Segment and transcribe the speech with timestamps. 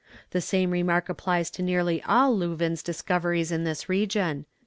[0.31, 4.47] The same remark applies to nearly all Leuwin's discoveries in this region."